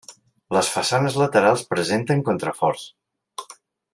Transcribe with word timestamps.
Les 0.55 0.69
façanes 0.77 1.17
laterals 1.23 1.65
presenten 1.75 2.25
contraforts. 2.31 2.89